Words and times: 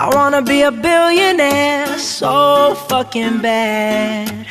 I 0.00 0.08
wanna 0.14 0.42
be 0.42 0.62
a 0.62 0.70
billionaire 0.70 1.98
so 1.98 2.76
fucking 2.88 3.40
bad. 3.40 4.46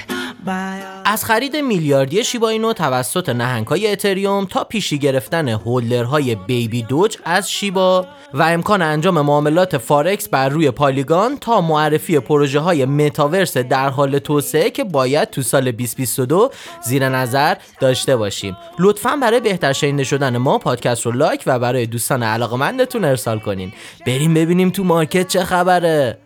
از 1.10 1.26
خرید 1.26 1.56
میلیاردی 1.56 2.24
Shiba 2.24 2.74
توسط 2.74 3.30
نهنگهای 3.30 3.92
اتریوم 3.92 4.46
تا 4.46 4.64
پیشی 4.64 5.00
گرفتن 5.00 5.48
holder 5.48 6.36
های 6.36 6.52
Baby 6.52 6.84
Doge 6.84 7.18
از 7.26 7.52
Shiba 7.52 8.06
و 8.34 8.44
امکان 8.44 8.82
انجام 8.82 9.22
معاملات 9.22 9.78
فارکس 9.78 10.30
بر 10.30 10.50
روی 10.50 10.72
Polygon 10.72 11.38
تا 11.38 11.62
معرفی 11.62 12.20
پروژه 12.20 12.60
های 12.60 12.86
متاورس 12.86 13.58
در 13.58 13.90
حال 13.90 14.20
توسعه 14.20 14.70
که 14.70 14.84
باید 14.84 15.30
تو 15.30 15.42
سال 15.42 15.72
2022 15.72 16.52
زیر 16.84 17.10
نظر 17.10 17.56
داشته 17.80 18.16
باشیم. 18.16 18.58
لطفا 18.80 19.16
برای 19.16 19.40
بهتر 19.40 19.74
شنیده 19.74 20.04
شدن 20.04 20.38
ما 20.38 20.58
پادکست 20.58 21.06
رو 21.06 21.12
like 21.12 21.44
و 21.46 21.60
برای 21.60 21.86
دوستان 21.86 22.24
علاقمندتون 22.24 23.06
ارسال 23.06 23.40
کنین. 23.40 23.74
بریم 24.08 24.34
ببینیم 24.34 24.70
تو 24.70 24.84
مارکت 24.84 25.28
چه 25.28 25.44
خبره. 25.44 26.18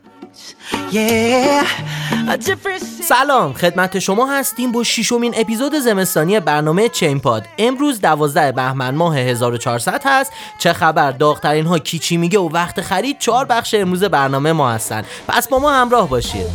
سلام 3.12 3.54
خدمت 3.54 4.00
شما 4.00 4.34
هستیم 4.34 4.72
با 4.72 4.84
ششمین 4.84 5.34
اپیزود 5.38 5.76
زمستانی 5.76 6.40
برنامه 6.40 6.90
چین 6.90 7.20
پاد 7.20 7.46
امروز 7.58 8.02
12 8.02 8.52
بهمن 8.52 8.96
ماه 8.96 9.18
1400 9.18 10.02
هست. 10.06 10.32
چه 10.60 10.74
خبر؟ 10.74 11.12
داغترین 11.12 11.66
ها 11.66 11.80
کیچی 11.80 12.18
میگه 12.18 12.40
و 12.40 12.50
وقت 12.50 12.82
خرید 12.82 13.20
چهار 13.20 13.46
بخش 13.46 13.74
امروز 13.74 14.04
برنامه 14.04 14.52
ما 14.52 14.72
هستن. 14.72 15.04
پس 15.28 15.48
با 15.48 15.60
ما 15.60 15.72
همراه 15.72 16.10
باشید. 16.10 16.46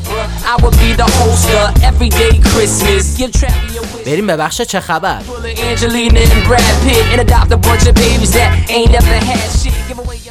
بریم 4.06 4.26
به 4.26 4.36
بخش 4.36 4.62
چه 4.62 4.80
خبر؟ 4.80 5.22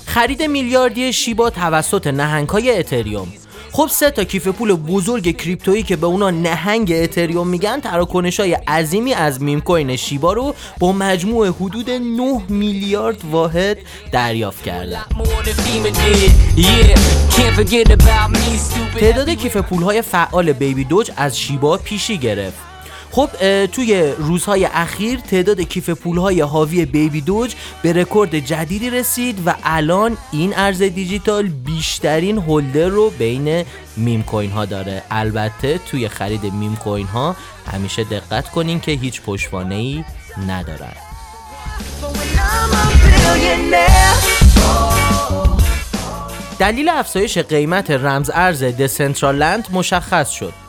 خرید 0.05 0.43
میلیاردی 0.43 1.13
شیبا 1.13 1.49
توسط 1.49 2.07
نهنگهای 2.07 2.79
اتریوم. 2.79 3.27
خب 3.75 3.87
سه 3.91 4.11
تا 4.11 4.23
کیف 4.23 4.47
پول 4.47 4.73
بزرگ 4.73 5.37
کریپتویی 5.37 5.83
که 5.83 5.95
به 5.95 6.07
اونا 6.07 6.29
نهنگ 6.29 6.93
اتریوم 6.95 7.47
میگن 7.47 7.79
تراکنش 7.79 8.39
های 8.39 8.53
عظیمی 8.53 9.13
از 9.13 9.41
میم 9.41 9.61
کوین 9.61 9.95
شیبا 9.95 10.33
رو 10.33 10.55
با 10.79 10.91
مجموع 10.91 11.47
حدود 11.47 11.89
9 11.89 12.41
میلیارد 12.49 13.17
واحد 13.31 13.77
دریافت 14.11 14.63
کردن. 14.63 15.01
تعداد 18.99 19.29
کیف 19.29 19.57
پول 19.57 19.83
های 19.83 20.01
فعال 20.01 20.53
بیبی 20.53 20.83
دوج 20.83 21.11
از 21.17 21.39
شیبا 21.39 21.77
پیشی 21.77 22.17
گرفت. 22.17 22.74
خب 23.15 23.29
توی 23.65 24.13
روزهای 24.17 24.65
اخیر 24.65 25.19
تعداد 25.19 25.61
کیف 25.61 25.89
پولهای 25.89 26.41
حاوی 26.41 26.85
بیبی 26.85 27.21
دوج 27.21 27.55
به 27.81 27.93
رکورد 27.93 28.39
جدیدی 28.39 28.89
رسید 28.89 29.47
و 29.47 29.55
الان 29.63 30.17
این 30.31 30.53
ارز 30.57 30.81
دیجیتال 30.81 31.47
بیشترین 31.47 32.37
holder 32.37 32.87
رو 32.87 33.09
بین 33.09 33.65
meme 33.97 34.23
coin 34.23 34.51
ها 34.51 34.65
داره. 34.65 35.03
البته 35.11 35.77
توی 35.77 36.07
خرید 36.09 36.53
meme 36.53 36.75
coin 36.75 37.07
ها 37.07 37.35
همیشه 37.73 38.03
دقت 38.03 38.49
کنین 38.49 38.79
که 38.79 38.91
هیچ 38.91 39.21
پشتوانه 39.21 39.75
ای 39.75 40.05
ندارن. 40.47 40.93
دلیل 46.59 46.89
افزایش 46.89 47.37
قیمت 47.37 47.91
رمز 47.91 48.31
ارز 48.33 48.63
Decentraland 48.63 49.67
مشخص 49.71 50.29
شد. 50.29 50.64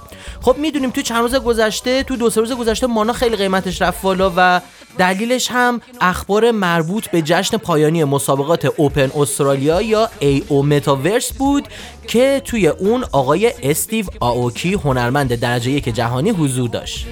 خب 0.47 0.58
می‌دونیم 0.58 0.91
تو 0.91 1.02
چند 1.02 1.19
روز 1.19 1.34
گذشته 1.34 2.02
تو 2.02 2.16
دو 2.16 2.30
سه 2.30 2.41
روز 2.41 2.52
گذشته 2.52 2.86
مانا 2.86 3.12
خیلی 3.12 3.36
قیمتش 3.36 3.83
رفت 3.83 4.02
بالا 4.02 4.33
و 4.36 4.61
دلیلش 4.98 5.48
هم 5.50 5.80
اخبار 6.00 6.50
مربوط 6.50 7.08
به 7.08 7.22
جشن 7.22 7.56
پایانی 7.56 8.05
مسابقات 8.05 8.64
Open 8.64 9.11
استرالیا 9.16 9.83
یا 9.83 10.08
AO 10.20 10.42
metaverse 10.48 11.33
بود 11.33 11.69
که 12.08 12.42
توی 12.44 12.69
اون 12.69 13.05
آقای 13.12 13.53
استیو 13.62 14.06
آوکی 14.20 14.75
هنرمند 14.75 15.34
درجه 15.34 15.70
یک 15.70 15.88
جهانی 15.88 16.30
حضور 16.30 16.69
داشت. 16.69 17.06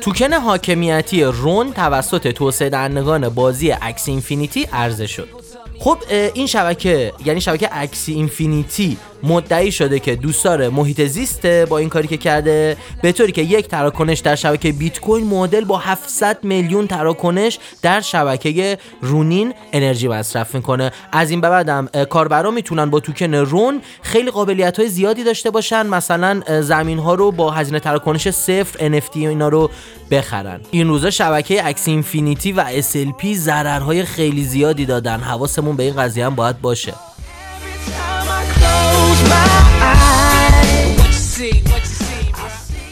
توکن 0.00 0.32
حاکمیتی 0.32 1.24
RON 1.24 1.72
توسط 1.72 2.28
توسعه 2.28 2.68
دهندگان 2.68 3.28
بازی 3.28 3.72
Axie 3.72 4.08
Infinity 4.08 4.68
عرضه 4.72 5.06
شد. 5.06 5.45
خب 5.78 5.98
این 6.34 6.46
شبکه 6.46 7.12
یعنی 7.24 7.40
شبکه 7.40 7.68
Axie 7.72 8.12
Infinity 8.12 8.96
مدعی 9.22 9.72
شده 9.72 9.98
که 9.98 10.16
دوستدار 10.16 10.68
محیط 10.68 11.00
زیسته 11.00 11.66
با 11.70 11.78
این 11.78 11.88
کاری 11.88 12.08
که 12.08 12.16
کرده 12.16 12.76
به 13.02 13.12
طوری 13.12 13.32
که 13.32 13.42
یک 13.42 13.68
تراکنش 13.68 14.18
در 14.18 14.36
شبکه 14.36 14.72
بیت 14.72 15.00
کوین 15.00 15.26
معادل 15.26 15.64
با 15.64 15.78
700 15.78 16.44
میلیون 16.44 16.86
تراکنش 16.86 17.58
در 17.82 18.00
شبکه 18.00 18.78
Ronin 19.00 19.54
انرژی 19.72 20.08
مصرف 20.08 20.54
می‌کنه. 20.54 20.92
از 21.12 21.30
این 21.30 21.40
به 21.40 21.48
بعدم 21.48 21.86
کاربرا 22.10 22.50
می‌تونن 22.50 22.90
با 22.90 23.00
توکن 23.00 23.34
RON 23.34 23.80
خیلی 24.02 24.30
قابلیت 24.30 24.78
های 24.78 24.88
زیادی 24.88 25.24
داشته 25.24 25.50
باشن. 25.50 25.86
مثلا 25.86 26.42
زمین 26.60 26.98
ها 26.98 27.14
رو 27.14 27.32
با 27.32 27.50
هزینه 27.50 27.80
تراکنش 27.80 28.30
صفر 28.30 29.00
NFT 29.00 29.16
اینا 29.16 29.48
رو 29.48 29.70
بخرن. 30.10 30.60
این 30.70 30.88
روزا 30.88 31.10
شبکه 31.10 31.66
Axie 31.66 31.88
Infinity 31.88 32.52
و 32.52 32.82
SLP 32.82 33.34
ضررهای 33.34 34.04
خیلی 34.04 34.44
زیادی 34.44 34.86
دادن. 34.86 35.20
حواسمون 35.20 35.76
به 35.76 35.82
این 35.82 35.96
قضیه 35.96 36.26
هم 36.26 36.34
باید 36.34 36.60
باشه. 36.60 36.94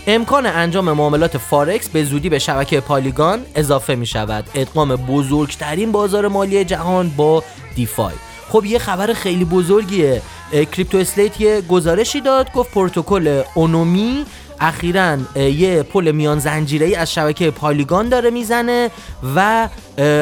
امکان 0.07 0.47
انجام 0.47 0.93
معاملات 0.93 1.39
فارکس 1.39 1.89
به 1.89 2.05
زودی 2.05 2.29
به 2.29 2.39
شبکه 2.39 2.81
Polygon 2.81 3.41
اضافه 3.55 3.95
می 3.95 4.07
شود 4.07 4.45
ادغام 4.55 4.97
بزرگترین 4.97 5.93
بازار 5.93 6.29
مالی 6.29 6.65
جهان 6.65 7.09
با 7.17 7.45
DeFi. 7.75 8.15
خب 8.49 8.65
یه 8.65 8.79
خبر 8.79 9.13
خیلی 9.13 9.45
بزرگیه. 9.45 10.23
CryptoSlate 10.53 11.41
یه 11.41 11.61
گزارشی 11.61 12.21
داد 12.21 12.53
گفت 12.53 12.71
پروتکل 12.71 13.43
Onomy 13.55 14.25
اخیرا 14.65 15.19
یه 15.37 15.83
پل 15.83 16.11
میان 16.11 16.39
زنجیره 16.39 16.99
از 16.99 17.13
شبکه 17.13 17.51
Polygon 17.51 18.09
داره 18.09 18.31
می‌زنه 18.31 18.91
و 19.37 19.69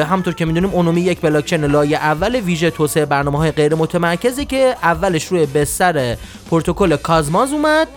همونطور 0.09 0.33
که 0.33 0.45
می‌دونیم 0.45 0.69
Onomy 0.69 1.01
یک 1.01 1.21
بلاکچین 1.21 1.65
لایه 1.65 1.97
اول 1.97 2.35
ویژه 2.35 2.69
توسعه 2.69 3.05
برنامه 3.05 3.37
های 3.37 3.51
غیر 3.51 3.75
متمرکزی 3.75 4.45
که 4.45 4.75
اولش 4.83 5.25
روی 5.25 5.45
بستر 5.45 6.17
پروتکل 6.51 6.95
Cosmos 6.95 7.51
اومد. 7.53 7.87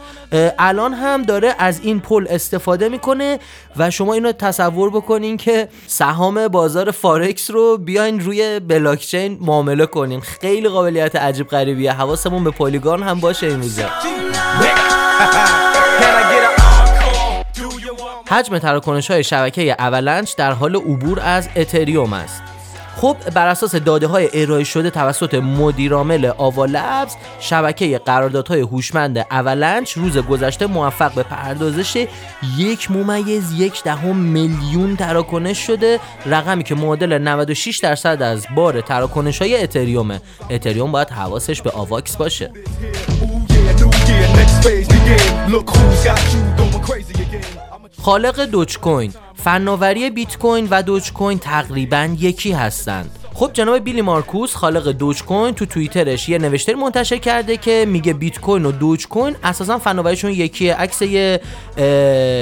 الان 0.58 0.94
هم 0.94 1.22
داره 1.22 1.54
از 1.58 1.80
این 1.80 2.00
پل 2.00 2.26
استفاده 2.30 2.88
می‌کنه 2.88 3.38
و 3.76 3.90
شما 3.90 4.14
اینو 4.14 4.32
تصور 4.32 4.90
بکنین 4.90 5.36
که 5.36 5.68
سهام 5.86 6.48
بازار 6.48 6.90
فارکس 6.90 7.50
رو 7.50 7.78
بیاین 7.78 8.20
روی 8.20 8.60
بلاکچین 8.60 9.38
معامله 9.40 9.86
کنین. 9.86 10.20
خیلی 10.20 10.68
قابلیت 10.68 11.16
عجیب 11.16 11.48
غریبیه. 11.48 11.92
حواسمون 11.92 12.44
به 12.44 12.50
Polygon 12.50 13.02
هم 13.02 13.20
باشه 13.20 13.46
این 13.46 13.62
روزا. 13.62 13.82
حجم 18.30 18.58
تراکنش 18.58 19.10
های 19.10 19.24
شبکه 19.24 19.76
Avalanche 19.78 20.36
در 20.36 20.52
حال 20.52 20.76
عبور 20.76 21.20
از 21.20 21.48
اتریوم 21.56 22.12
است. 22.12 22.42
خب 22.96 23.16
بر 23.34 23.46
اساس 23.46 23.74
داده 23.74 24.06
های 24.06 24.28
ارائه 24.34 24.64
شده 24.64 24.90
توسط 24.90 25.34
مدیرعامل 25.34 26.32
آوا 26.38 26.66
شبکه 27.40 27.98
قراردادهای 27.98 28.60
هوشمند 28.60 29.18
اولنچ 29.18 29.92
روز 29.92 30.18
گذشته 30.18 30.66
موفق 30.66 31.14
به 31.14 31.22
پردازش 31.22 32.06
یک 32.58 32.90
ممیز 32.90 33.52
یک 33.52 33.82
دهم 33.82 34.16
میلیون 34.16 34.96
تراکنش 34.96 35.66
شده 35.66 36.00
رقمی 36.26 36.64
که 36.64 36.74
معادل 36.74 37.18
96 37.18 37.78
درصد 37.78 38.22
از 38.22 38.46
بار 38.54 38.80
تراکنش 38.80 39.42
های 39.42 39.62
اتریومه 39.62 40.20
اتریوم 40.50 40.92
باید 40.92 41.10
حواسش 41.10 41.62
به 41.62 41.70
آواکس 41.70 42.16
باشه. 42.16 42.50
خالق 48.06 48.40
دوچ 48.40 48.78
کوین 48.78 49.12
فناوری 49.34 50.10
بیت 50.10 50.38
کوین 50.38 50.68
و 50.70 50.82
دوچ 50.82 51.12
کوین 51.12 51.38
تقریبا 51.38 52.08
یکی 52.18 52.52
هستند. 52.52 53.10
خب 53.34 53.50
جناب 53.52 53.78
بیلی 53.78 54.02
مارکوس 54.02 54.54
خالق 54.54 54.88
دوج 54.88 55.22
کوین 55.22 55.54
تو 55.54 55.66
توییترش 55.66 56.28
یه 56.28 56.38
نوشته 56.38 56.74
منتشر 56.74 57.16
کرده 57.16 57.56
که 57.56 57.84
میگه 57.88 58.12
بیت 58.12 58.38
کوین 58.40 58.66
و 58.66 58.72
دوج 58.72 59.08
کوین 59.08 59.36
اساسا 59.44 59.78
فناوریشون 59.78 60.30
یکیه. 60.30 60.74
عکس 60.74 61.02
یه 61.02 61.40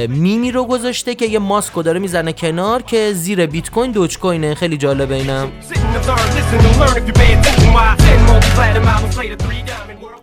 میمی 0.08 0.52
رو 0.52 0.64
گذاشته 0.64 1.14
که 1.14 1.26
یه 1.26 1.38
ماسکو 1.38 1.82
داره 1.82 1.98
می‌زنه 1.98 2.32
کنار 2.32 2.82
که 2.82 3.12
زیر 3.12 3.46
بیت 3.46 3.70
کوین 3.70 3.92
دوج 3.92 4.18
کوینه 4.18 4.54
خیلی 4.54 4.76
جالبه 4.76 5.14
اینم. 5.14 5.48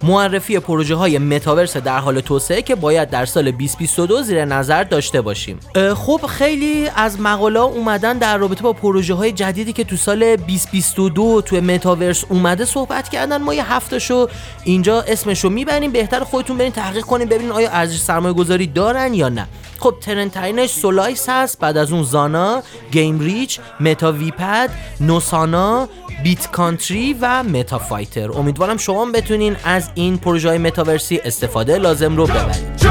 معرفی 0.03 0.59
پروژه 0.59 0.95
های 0.95 1.17
متاورس 1.17 1.77
در 1.77 1.99
حال 1.99 2.19
توسعه 2.19 2.61
که 2.61 2.75
باید 2.75 3.09
در 3.09 3.25
سال 3.25 3.51
2022 3.51 4.21
زیر 4.21 4.45
نظر 4.45 4.83
داشته 4.83 5.21
باشیم. 5.21 5.59
خب 5.95 6.21
خیلی 6.27 6.89
از 6.95 7.21
مقاله 7.21 7.59
اومدن 7.59 8.17
در 8.17 8.37
رابطه 8.37 8.63
با 8.63 8.73
پروژه 8.73 9.13
های 9.13 9.31
جدیدی 9.31 9.73
که 9.73 9.83
تو 9.83 9.95
سال 9.95 10.35
2022 10.35 11.41
تو 11.41 11.61
متاورس 11.61 12.23
اومده 12.29 12.65
صحبت 12.65 13.09
کردن. 13.09 13.37
ما 13.37 13.53
یه 13.53 13.73
هفتهشو 13.73 14.27
اینجا 14.63 15.01
اسمشو 15.01 15.49
می‌بریم. 15.49 15.91
بهتر 15.91 16.19
خودتون 16.19 16.57
برین 16.57 16.71
تحقیق 16.71 17.03
کنین 17.03 17.27
ببینین 17.27 17.51
آیا 17.51 17.69
ارزش 17.71 17.97
سرمایه 17.97 18.33
گذاری 18.33 18.67
دارن 18.67 19.13
یا 19.13 19.29
نه. 19.29 19.47
خب 19.79 19.95
trend 20.01 20.32
ترینش 20.32 20.69
سولایس 20.69 21.29
هست 21.29 21.59
بعد 21.59 21.77
از 21.77 21.91
اون 21.91 22.03
زانا 22.03 22.63
گیم 22.91 23.19
ریچ 23.19 23.59
متا 23.79 24.11
ویپد 24.11 24.69
Nosana 24.99 25.87
Bit 26.23 26.51
Country 26.51 27.15
و 27.21 27.43
MetaFighter 27.43 28.31
امیدوارم 28.31 28.77
شما 28.77 29.05
بتونین 29.05 29.55
از 29.63 29.89
این 29.95 30.17
پروژه 30.17 30.49
های 30.49 30.57
متاورسی 30.57 31.17
استفاده 31.17 31.77
لازم 31.77 32.15
رو 32.15 32.25
ببرید. 32.25 32.81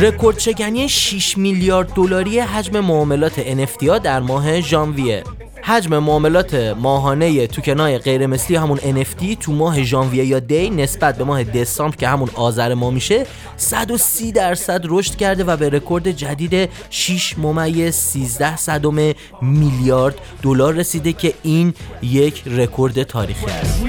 رکورد 0.00 0.38
شکنی 0.38 0.88
6 0.88 1.38
میلیارد 1.38 1.94
دلاری 1.94 2.40
حجم 2.40 2.80
معاملات 2.80 3.40
NFT 3.42 3.84
در 4.02 4.20
ماه 4.20 4.60
ژانویه. 4.60 5.24
حجم 5.68 5.98
معاملات 5.98 6.54
ماهانه 6.54 7.46
توکنای 7.46 7.98
غیر 7.98 8.26
مثلی 8.26 8.56
همون 8.56 8.78
NFT 8.78 9.36
تو 9.40 9.52
ماه 9.52 9.82
ژانویه 9.82 10.24
یا 10.24 10.40
دی 10.40 10.70
نسبت 10.70 11.18
به 11.18 11.24
ماه 11.24 11.44
دسامبر 11.44 11.96
که 11.96 12.08
همون 12.08 12.30
آذر 12.34 12.74
ما 12.74 12.90
میشه 12.90 13.26
130 13.56 14.32
درصد 14.32 14.80
رشد 14.84 15.16
کرده 15.16 15.44
و 15.44 15.56
به 15.56 15.68
رکورد 15.68 16.10
جدید 16.10 16.70
6 16.90 17.38
ممیز 17.38 17.94
13 17.94 18.56
صدم 18.56 19.14
میلیارد 19.42 20.14
دلار 20.42 20.74
رسیده 20.74 21.12
که 21.12 21.34
این 21.42 21.74
یک 22.02 22.42
رکورد 22.46 23.02
تاریخی 23.02 23.46
است. 23.46 23.82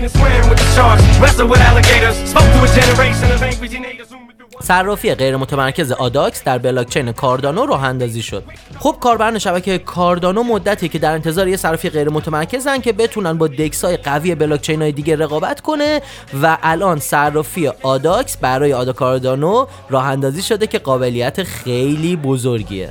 صرافی 4.62 5.16
غیر 5.16 5.38
متمرکز 5.38 5.92
ADAX 5.92 6.44
در 6.44 6.58
بلاکچین 6.58 7.12
کاردانو 7.12 7.66
راه 7.66 7.84
اندازی 7.84 8.22
شد. 8.22 8.44
خب 8.80 8.96
کاربران 9.00 9.40
شبکه 9.40 9.78
کاردانو 9.78 10.44
مدتی 10.44 10.90
که 10.90 11.00
در 11.00 11.12
انتظار 11.14 11.48
یه 11.48 11.58
صرافی 11.58 11.90
غیر 11.90 12.10
متمرکزن 12.10 12.80
که 12.80 12.94
بتونن 12.94 13.38
با 13.38 13.48
DEX 13.48 13.86
های 13.86 13.98
قوی 13.98 14.36
بلاکچین 14.36 14.82
های 14.82 14.92
دیگه 14.92 15.16
رقابت 15.16 15.62
کنه 15.62 16.02
و 16.44 16.58
الان 16.64 17.00
صرافی 17.00 17.68
آداکس 17.68 18.38
برای 18.38 18.74
آدا 18.74 18.94
کاردانو 18.94 19.66
راه 19.90 20.06
اندازی 20.06 20.42
شده 20.42 20.68
که 20.68 20.80
قابلیت 20.80 21.44
خیلی 21.44 22.16
بزرگیه. 22.16 22.90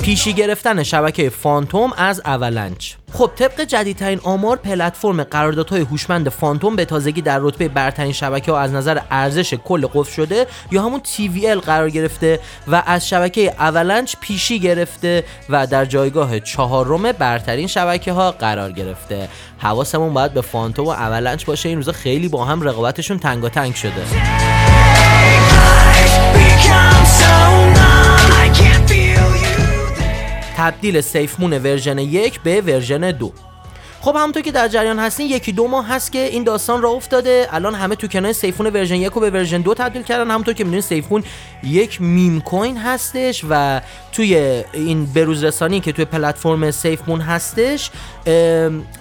پیشی 0.00 0.32
گرفتن 0.32 0.82
شبکه 0.82 1.30
فانتوم 1.30 1.92
از 1.96 2.20
اولنچ. 2.24 2.94
خب 3.12 3.30
طبق 3.36 3.60
جدیدترین 3.60 4.20
آمار 4.22 4.56
پلتفرم 4.56 5.22
قراردادهای 5.24 5.80
هوشمند 5.80 6.28
فانتوم 6.28 6.76
به 6.76 6.84
تازگی 6.84 7.22
در 7.22 7.38
رتبه 7.38 7.68
برترین 7.68 8.12
شبکه 8.12 8.52
ها 8.52 8.58
از 8.58 8.72
نظر 8.72 9.00
ارزش 9.10 9.54
کل 9.54 9.86
قفل 9.86 10.12
شده 10.12 10.46
یا 10.70 10.82
همون 10.82 11.00
TVL 11.00 11.64
قرار 11.66 11.90
گرفته 11.90 12.40
و 12.68 12.82
از 12.86 13.08
شبکه 13.08 13.54
اولنچ 13.58 14.14
پیشی 14.20 14.60
گرفته 14.60 15.24
و 15.48 15.66
در 15.66 15.84
جایگاه 15.84 16.40
چهارم 16.40 17.12
برترین 17.12 17.66
شبکه 17.66 18.12
ها 18.12 18.30
قرار 18.30 18.72
گرفته. 18.72 19.28
حواسمون 19.58 20.14
باید 20.14 20.34
به 20.34 20.40
Fantom 20.40 20.86
و 20.86 20.90
Avalanche 20.90 21.44
باشه. 21.44 21.68
این 21.68 21.78
روزا 21.78 21.92
خیلی 21.92 22.28
با 22.28 22.44
هم 22.44 22.62
رقابتشون 22.62 23.18
تنگاتنگ 23.18 23.74
شده. 23.74 24.02
تبدیل 30.62 31.00
SafeMoon 31.00 31.52
version 31.52 31.98
یک 31.98 32.40
به 32.40 32.60
version 32.60 33.10
دو. 33.10 33.32
خب 34.02 34.16
همونطور 34.16 34.42
که 34.42 34.52
در 34.52 34.68
جریان 34.68 34.98
هستین 34.98 35.26
یکی 35.26 35.52
دو 35.52 35.68
ماه 35.68 35.88
هست 35.88 36.12
که 36.12 36.18
این 36.18 36.44
داستان 36.44 36.82
راه 36.82 36.90
افتاده. 36.90 37.48
الان 37.50 37.74
همه 37.74 37.96
توکن 37.96 38.06
های 38.06 38.32
SafeMoon 38.32 38.66
version 38.66 38.94
یک 38.94 39.12
رو 39.12 39.20
به 39.20 39.30
version 39.30 39.60
دو 39.60 39.74
تبدیل 39.74 40.02
کردن. 40.02 40.30
همونطور 40.30 40.54
که 40.54 40.64
می‌دونید 40.64 40.84
SafeMoon 40.84 41.24
یک 41.62 42.00
meme 42.00 42.40
coin 42.40 42.76
هستش 42.76 43.44
و 43.50 43.80
توی 44.12 44.62
این 44.72 45.06
بروز 45.06 45.44
رسانی 45.44 45.80
که 45.80 45.92
توی 45.92 46.04
پلتفرم 46.04 46.70
SafeMoon 46.70 47.20
هستش 47.20 47.90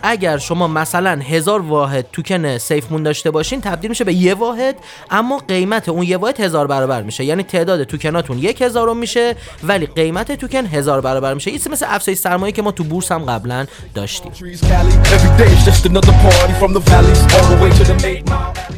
اگر 0.04 0.38
شما 0.38 0.68
مثلا 0.68 1.20
هزار 1.30 1.62
واحد 1.62 2.06
توکن 2.12 2.58
سیفمون 2.58 3.04
داشته 3.04 3.32
باشین 3.32 3.62
تبدیل 3.62 3.90
میشه 3.90 4.04
به 4.04 4.14
یه 4.14 4.34
واحد 4.34 4.76
اما 5.12 5.38
قیمت 5.48 5.90
اون 5.90 6.04
یه 6.04 6.18
واحد 6.18 6.40
هزار 6.40 6.68
برابر 6.68 7.02
میشه. 7.02 7.24
یعنی 7.24 7.44
تعداد 7.44 7.84
توکناتون 7.84 8.38
یک 8.38 8.62
هزارم 8.62 8.98
میشه 8.98 9.36
ولی 9.64 9.86
قیمت 9.86 10.32
توکن 10.32 10.66
هزار 10.66 11.02
برابر 11.02 11.34
میشه. 11.34 11.52
این 11.52 11.60
مثل 11.72 11.86
افزایش 11.90 12.18
سرمایه 12.18 12.52
که 12.52 12.62
ما 12.62 12.72
تو 12.72 12.84
بورس 12.84 13.12
هم 13.12 13.26
قبلا 13.26 13.66
داشتیم. 13.96 14.32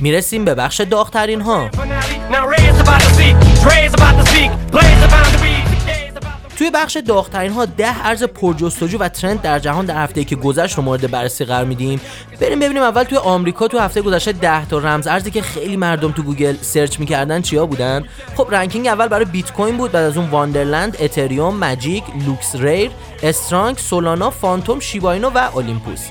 می‌رسیم 0.01 0.45
به 0.45 0.55
بخش 0.55 0.81
داغترین 0.81 1.41
ها 1.41 1.69
توی 6.63 6.71
بخش 6.71 6.97
داغترین 6.97 7.51
ها 7.51 7.65
ده 7.65 8.07
ارز 8.07 8.23
پرجستجو 8.23 8.97
و 8.97 9.09
trend 9.09 9.41
در 9.41 9.59
جهان 9.59 9.85
در 9.85 10.03
هفته 10.03 10.23
که 10.23 10.35
گذشت 10.35 10.77
رو 10.77 10.83
مورد 10.83 11.11
بررسی 11.11 11.45
قرار 11.45 11.65
میدیم. 11.65 12.01
بریم 12.39 12.59
ببینیم 12.59 12.83
اول 12.83 13.03
توی 13.03 13.17
آمریکا 13.17 13.67
تو 13.67 13.79
هفته 13.79 14.01
گذشته 14.01 14.31
10 14.31 14.65
تا 14.65 14.77
رمز 14.77 15.07
ارزی 15.07 15.31
که 15.31 15.41
خیلی 15.41 15.77
مردم 15.77 16.11
تو 16.11 16.23
گوگل 16.23 16.55
search 16.61 16.99
می‌کردن 16.99 17.41
چیا 17.41 17.65
بودن؟ 17.65 18.05
خب 18.37 18.47
ranking 18.51 18.87
اول 18.87 19.07
برای 19.07 19.25
بیت 19.25 19.53
کوین 19.53 19.77
بود 19.77 19.91
بعد 19.91 20.03
از 20.03 20.17
اون 20.17 20.29
Wonderland 20.29 20.97
اتریوم 20.99 21.55
Magic 21.55 22.03
LooksRare 22.25 22.55
Strong 22.55 22.91
Solana 23.23 23.77
Fantom 23.77 24.29
Shiba 24.29 24.79
Inu 24.79 25.29
و 25.29 25.37
Olympus 25.37 26.01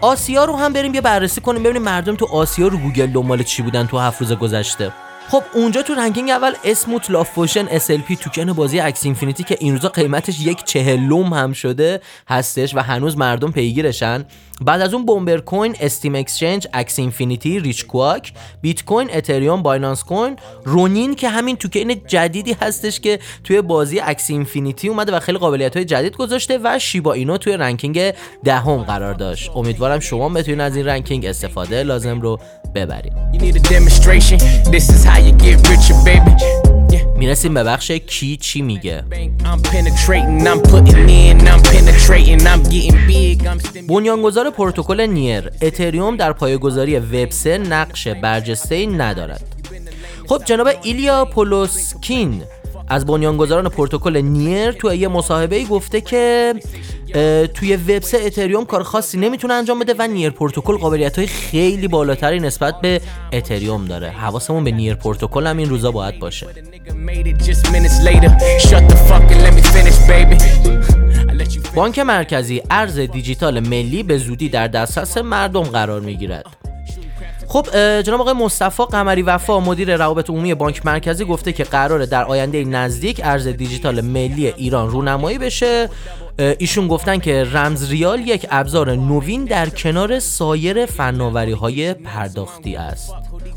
آسیا 0.00 0.44
رو 0.44 0.56
هم 0.56 0.72
بریم 0.72 0.94
یه 0.94 1.00
بررسی 1.00 1.40
کنیم 1.40 1.62
ببینیم 1.62 1.82
مردم 1.82 2.16
تو 2.16 2.26
آسیا 2.26 2.68
رو 2.68 2.78
گوگل 2.78 3.06
دنبال 3.06 3.42
چی 3.42 3.62
بودن 3.62 3.86
تو 3.86 3.98
هفت 3.98 4.20
روز 4.20 4.32
گذشته. 4.32 4.92
خب 5.28 5.42
اونجا 5.54 5.82
تو 5.82 5.94
ranking 5.94 6.30
اول 6.30 6.52
Smooth 6.64 7.10
Love 7.10 7.32
Potion 7.32 7.66
SLP 7.66 8.18
توکن 8.20 8.52
بازی 8.52 8.80
Axie 8.80 9.04
Infinity 9.04 9.44
که 9.44 9.56
این 9.60 9.72
روزا 9.72 9.88
قیمتش 9.88 10.40
یک 10.40 10.64
چهلم 10.64 11.32
هم 11.34 11.52
شده 11.52 12.00
هستش 12.28 12.74
و 12.74 12.78
هنوز 12.78 13.16
مردم 13.18 13.52
پیگیرشن. 13.52 14.24
بعد 14.60 14.80
از 14.80 14.94
اون 14.94 15.06
Bomber 15.06 15.38
Coin 15.38 15.76
SteamExchange 15.80 16.66
Axie 16.72 16.98
Infinity 16.98 17.60
RichQuack 17.60 18.32
بیت 18.62 18.84
کوین 18.84 19.10
اتریوم 19.14 19.62
Binance 19.62 20.04
Coin 20.04 20.36
Ronin 20.64 21.14
که 21.14 21.28
همین 21.28 21.56
توکن 21.56 21.94
جدیدی 22.06 22.56
هستش 22.60 23.00
که 23.00 23.18
توی 23.44 23.62
بازی 23.62 24.00
Axie 24.00 24.30
Infinity 24.30 24.88
اومده 24.88 25.12
و 25.12 25.20
خیلی 25.20 25.38
قابلیت 25.38 25.76
های 25.76 25.84
جدید 25.84 26.16
گذاشته 26.16 26.58
و 26.64 26.78
Shiba 26.78 27.12
Inu 27.12 27.36
توی 27.36 27.56
ranking 27.56 28.12
دهم 28.44 28.82
قرار 28.82 29.14
داشت. 29.14 29.50
امیدوارم 29.54 30.00
شما 30.00 30.28
بتونید 30.28 30.60
از 30.60 30.76
این 30.76 30.86
ranking 30.86 31.26
استفاده 31.26 31.82
لازم 31.82 32.20
رو 32.20 32.38
ببرید 32.74 33.12
می‌رسیم 37.16 37.54
به 37.54 37.64
بخش 37.64 37.90
کی 37.90 38.36
چی 38.36 38.62
میگه. 38.62 39.04
بنیانگذار 43.88 44.50
پروتکل 44.50 45.00
نیر 45.00 45.50
اتریوم 45.62 46.16
در 46.16 46.32
پایه‌گذاری 46.32 46.98
وب 46.98 47.30
3 47.30 47.58
نقش 47.58 48.08
برجسته 48.08 48.86
ندارد. 48.86 49.44
خب 50.28 50.42
جناب 50.44 50.68
ایلیا 50.82 51.24
پولوسکین 51.24 52.42
از 52.88 53.06
بنیانگذاران 53.06 53.68
پروتکل 53.68 54.16
نیر 54.16 54.72
تو 54.72 54.94
یه 54.94 55.08
مصاحبه 55.08 55.64
گفته 55.64 56.00
که 56.00 56.54
توی 57.54 57.76
وبس 57.76 58.14
اتریوم 58.14 58.64
کار 58.64 58.82
خاصی 58.82 59.18
نمی‌تونه 59.18 59.54
انجام 59.54 59.78
بده 59.78 59.94
و 59.98 60.06
نیر 60.06 60.30
پروتکل 60.30 60.76
قابلیت 60.76 61.18
های 61.18 61.26
خیلی 61.26 61.88
بالاتری 61.88 62.40
نسبت 62.40 62.80
به 62.80 63.00
اتریوم 63.32 63.84
داره. 63.84 64.10
حواسمون 64.10 64.64
به 64.64 64.70
نیر 64.70 64.94
پروتکل 64.94 65.46
هم 65.46 65.56
این 65.56 65.68
روزا 65.68 65.90
باید 65.90 66.18
باشه. 66.18 66.46
بانک 71.74 71.98
مرکزی 71.98 72.62
ارز 72.70 72.98
دیجیتال 72.98 73.60
ملی 73.60 74.02
به 74.02 74.18
زودی 74.18 74.48
در 74.48 74.68
دسترس 74.68 75.18
مردم 75.18 75.62
قرار 75.62 76.00
می‌گیرد. 76.00 76.46
خب 77.48 77.66
جناب 78.00 78.20
آقای 78.20 78.34
مصطفی 78.34 78.82
قمری 78.84 79.22
وفا 79.22 79.60
مدیر 79.60 79.96
روابط 79.96 80.30
عمومی 80.30 80.54
بانک 80.54 80.86
مرکزی 80.86 81.24
گفته 81.24 81.52
که 81.52 81.64
قراره 81.64 82.06
در 82.06 82.24
آینده 82.24 82.64
نزدیک 82.64 83.20
ارز 83.24 83.48
دیجیتال 83.48 84.00
ملی 84.00 84.46
ایران 84.46 84.90
رونمایی 84.90 85.38
بشه. 85.38 85.88
ایشون 86.38 86.88
گفتن 86.88 87.18
که 87.18 87.44
رمز 87.44 87.90
ریال 87.90 88.20
یک 88.20 88.46
ابزار 88.50 88.94
نوین 88.94 89.44
در 89.44 89.68
کنار 89.68 90.18
سایر 90.18 90.86
فناوری 90.86 91.52
های 91.52 91.94
پرداختی 91.94 92.76
است. 92.76 93.12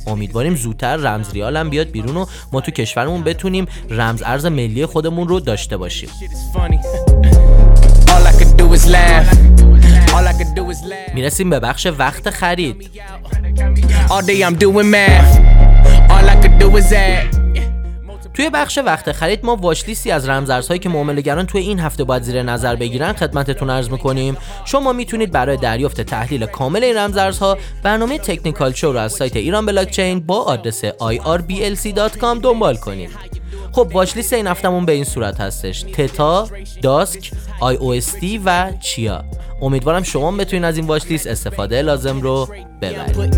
امیدواریم 0.07 0.55
زودتر 0.55 0.95
رمز 0.95 1.33
ریال 1.33 1.57
هم 1.57 1.69
بیاد 1.69 1.87
بیرون 1.87 2.17
و 2.17 2.25
ما 2.51 2.61
تو 2.61 2.71
کشورمون 2.71 3.23
بتونیم 3.23 3.65
رمز 3.89 4.23
ارز 4.25 4.45
ملی 4.45 4.85
خودمون 4.85 5.27
رو 5.27 5.39
داشته 5.39 5.77
باشیم. 5.77 6.09
می‌رسیم 11.15 11.49
به 11.49 11.59
بخش 11.59 11.87
وقت 11.97 12.29
خرید. 12.29 12.89
توی 18.37 18.49
بخش 18.49 18.77
وقت 18.77 19.11
خرید 19.11 19.45
ما 19.45 19.55
واچ 19.55 19.85
لیستی 19.87 20.11
از 20.11 20.29
رمزارزهایی 20.29 20.79
که 20.79 20.89
معاملهگران 20.89 21.45
توی 21.45 21.61
این 21.61 21.79
هفته 21.79 22.03
باید 22.03 22.23
زیر 22.23 22.43
نظر 22.43 22.75
بگیرن 22.75 23.13
خدمتتون 23.13 23.69
عرض 23.69 23.89
می‌کنیم. 23.89 24.37
شما 24.65 24.93
می‌تونید 24.93 25.31
برای 25.31 25.57
دریافت 25.57 26.01
تحلیل 26.01 26.45
کامل 26.45 26.83
این 26.83 26.97
رمزارزها 26.97 27.57
برنامه 27.83 28.17
تکنیکال 28.17 28.73
شو 28.73 28.91
رو 28.91 28.99
از 28.99 29.13
سایت 29.13 29.35
ایران 29.35 29.65
بلاکچین 29.65 30.19
با 30.19 30.41
آدرس 30.43 30.85
irblc.com 30.85 32.41
دنبال 32.41 32.75
کنید. 32.75 33.09
خب 33.71 33.89
واچ 33.93 34.15
لیست 34.15 34.33
این 34.33 34.47
هفتمون 34.47 34.85
به 34.85 34.91
این 34.91 35.03
صورت 35.03 35.41
هستش. 35.41 35.81
تتا، 35.81 36.47
داسک، 36.81 37.31
او 37.61 37.93
و 38.45 38.71
چیا. 38.79 39.23
امیدوارم 39.61 40.03
شما 40.03 40.31
بتونین 40.31 40.65
از 40.65 40.77
این 40.77 40.87
واچ 40.87 41.05
لیست 41.05 41.27
استفاده 41.27 41.81
لازم 41.81 42.21
رو 42.21 42.47
ببرید 42.81 43.35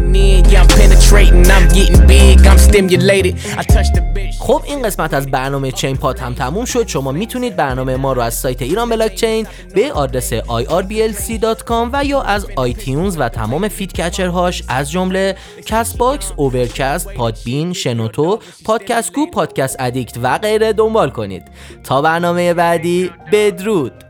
خب 4.39 4.61
این 4.65 4.81
قسمت 4.81 5.13
از 5.13 5.27
برنامه 5.31 5.71
چین 5.71 5.97
پات 5.97 6.21
هم 6.21 6.33
تموم 6.33 6.65
شد. 6.65 6.87
شما 6.87 7.11
می‌تونید 7.11 7.55
برنامه 7.55 7.95
ما 7.95 8.13
رو 8.13 8.21
از 8.21 8.33
سایت 8.33 8.61
ایران 8.61 8.89
بلاک 8.89 9.15
چین 9.15 9.47
به 9.75 9.91
آدرس 9.91 10.33
irblc.com 10.33 11.89
و 11.93 12.05
یا 12.05 12.21
از 12.21 12.47
iTunes 12.55 13.17
و 13.19 13.29
تمام 13.29 13.67
feed 13.67 13.99
هاش 14.19 14.63
از 14.67 14.91
جمله 14.91 15.35
Castbox، 15.65 16.31
Overcast، 16.35 17.13
Podbean، 17.13 17.73
شنوتو، 17.73 18.39
پادکست 18.65 19.11
کو، 19.11 19.25
Podcast 19.25 19.75
Addict 19.79 20.17
و 20.23 20.37
غیره 20.37 20.73
دنبال 20.73 21.09
کنید. 21.09 21.43
تا 21.83 22.01
برنامه 22.01 22.53
بعدی 22.53 23.11
بدرود! 23.31 24.08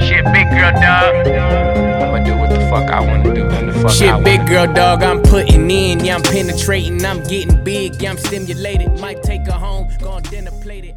Shit, 0.00 0.24
big 0.32 0.48
girl, 0.50 0.72
dog. 0.72 1.26
I'ma 1.26 2.24
do 2.24 2.36
what 2.36 2.50
the 2.50 2.60
fuck 2.70 2.90
I 2.90 3.00
wanna 3.00 3.34
do. 3.34 3.46
When 3.46 3.66
the 3.66 3.72
fuck 3.72 3.90
Shit, 3.90 4.24
big 4.24 4.46
girl, 4.46 4.72
dog. 4.72 5.02
I'm 5.02 5.22
putting 5.22 5.70
in. 5.70 6.04
Yeah, 6.04 6.16
I'm 6.16 6.22
penetrating. 6.22 7.04
I'm 7.04 7.22
getting 7.22 7.62
big. 7.64 8.00
Yeah, 8.00 8.10
I'm 8.10 8.18
stimulated. 8.18 8.98
Might 9.00 9.22
take 9.22 9.46
her 9.46 9.52
home. 9.52 9.88
Gone 10.00 10.22
dinner 10.22 10.50
plated. 10.62 10.93